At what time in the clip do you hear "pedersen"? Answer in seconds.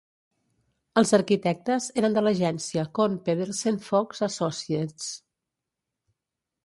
3.29-3.79